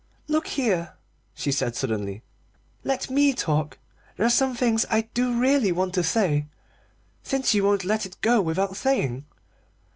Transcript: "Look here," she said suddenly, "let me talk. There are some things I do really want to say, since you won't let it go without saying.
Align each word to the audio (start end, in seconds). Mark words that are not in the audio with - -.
"Look 0.27 0.47
here," 0.47 0.95
she 1.35 1.51
said 1.51 1.75
suddenly, 1.75 2.23
"let 2.83 3.11
me 3.11 3.33
talk. 3.35 3.77
There 4.17 4.25
are 4.25 4.31
some 4.31 4.55
things 4.55 4.83
I 4.89 5.01
do 5.13 5.39
really 5.39 5.71
want 5.71 5.93
to 5.93 6.01
say, 6.01 6.47
since 7.21 7.53
you 7.53 7.63
won't 7.63 7.85
let 7.85 8.07
it 8.07 8.17
go 8.21 8.41
without 8.41 8.75
saying. 8.75 9.27